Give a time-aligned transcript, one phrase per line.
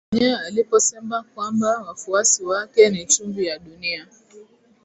[0.11, 4.07] mwenyewe aliposema kwamba wafuasi wake ni chumvi ya dunia